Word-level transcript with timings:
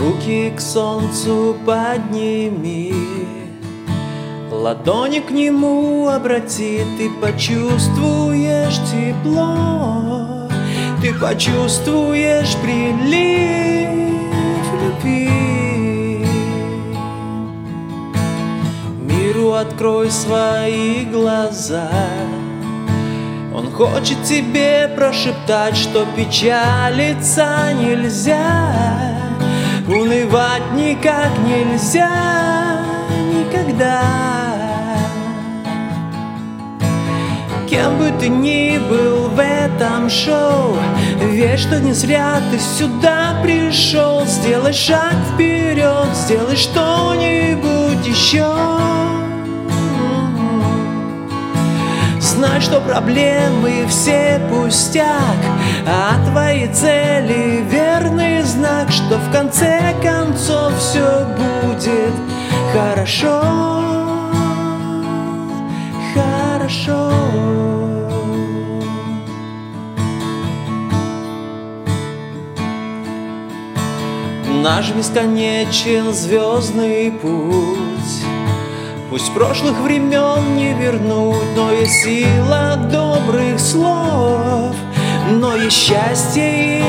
руки 0.00 0.52
к 0.56 0.60
солнцу 0.60 1.56
подними 1.64 2.94
Ладони 4.50 5.20
к 5.20 5.30
нему 5.30 6.08
обрати, 6.08 6.80
ты 6.98 7.10
почувствуешь 7.20 8.78
тепло 8.90 10.48
Ты 11.00 11.14
почувствуешь 11.14 12.56
прилив 12.62 13.90
любви. 14.80 16.26
Миру 19.00 19.52
открой 19.52 20.10
свои 20.10 21.04
глаза. 21.04 21.90
Он 23.54 23.70
хочет 23.72 24.22
тебе 24.24 24.88
прошептать, 24.94 25.76
что 25.76 26.06
печалиться 26.16 27.72
нельзя, 27.74 28.74
Унывать 29.90 30.72
никак 30.76 31.36
нельзя 31.44 32.80
никогда. 33.34 34.02
Кем 37.68 37.98
бы 37.98 38.12
ты 38.20 38.28
ни 38.28 38.78
был 38.78 39.30
в 39.30 39.40
этом 39.40 40.08
шоу, 40.08 40.76
Верь, 41.20 41.58
что 41.58 41.80
не 41.80 41.92
зря 41.92 42.40
ты 42.52 42.58
сюда 42.60 43.40
пришел. 43.42 44.24
Сделай 44.26 44.72
шаг 44.72 45.14
вперед, 45.34 46.08
сделай 46.14 46.56
что-нибудь 46.56 48.06
еще. 48.06 48.46
Знай, 52.20 52.60
что 52.60 52.80
проблемы 52.80 53.86
все 53.88 54.40
пустяк, 54.50 55.40
а 55.86 56.14
твои 56.30 56.68
цели 56.72 57.64
верный 57.68 58.42
знак, 58.42 58.90
что 58.90 59.18
в 59.18 59.32
конце 59.32 59.69
хорошо, 63.00 63.40
хорошо. 66.14 67.10
Наш 74.62 74.90
бесконечен 74.90 76.12
звездный 76.12 77.12
путь 77.12 77.90
Пусть 79.08 79.32
прошлых 79.32 79.78
времен 79.80 80.56
не 80.56 80.74
вернуть, 80.74 81.56
но 81.56 81.72
есть 81.72 82.04
сила 82.04 82.76
добрых 82.92 83.58
слов, 83.58 84.76
но 85.30 85.56
есть 85.56 85.76
счастье 85.76 86.78
и 86.78 86.79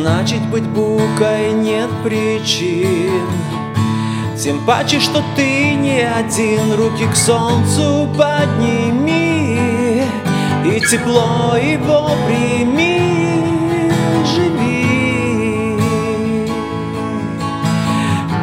Значит, 0.00 0.40
быть 0.46 0.62
букой 0.62 1.50
нет 1.54 1.90
причин, 2.04 3.26
тем 4.40 4.64
паче, 4.64 5.00
что 5.00 5.24
ты 5.34 5.74
не 5.74 6.02
один, 6.02 6.72
руки 6.74 7.04
к 7.12 7.16
солнцу 7.16 8.08
подними 8.16 10.04
и 10.64 10.80
тепло 10.88 11.56
его 11.56 12.12
прими, 12.28 13.90
живи. 14.24 15.80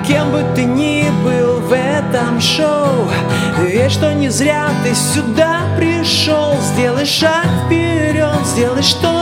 Кем 0.06 0.32
бы 0.34 0.44
ты 0.56 0.66
ни 0.66 1.10
был 1.24 1.62
в 1.62 1.72
этом 1.72 2.42
шоу, 2.42 3.08
верь, 3.62 3.90
что 3.90 4.14
не 4.14 4.28
зря 4.28 4.68
ты 4.84 4.94
сюда 4.94 5.62
пришел. 5.78 6.58
Сделай 6.74 7.06
шаг 7.06 7.48
вперед, 7.66 8.46
сделай 8.46 8.84
что-нибудь 8.84 9.15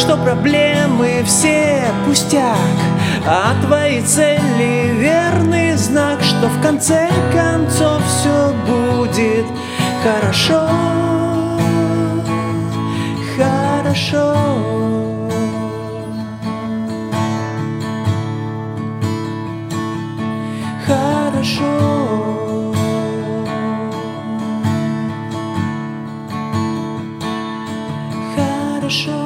что 0.00 0.16
проблемы 0.16 1.22
все 1.26 1.84
пустяк, 2.06 2.56
а 3.26 3.52
твои 3.62 4.00
цели 4.00 4.94
верный 4.96 5.74
знак, 5.74 6.22
что 6.22 6.48
в 6.48 6.62
конце 6.62 7.10
концов 7.32 8.02
все 8.06 8.54
будет 8.66 9.44
хорошо, 10.02 10.66
хорошо. 13.36 14.34
Хорошо. 20.86 21.70
Хорошо. 28.34 29.19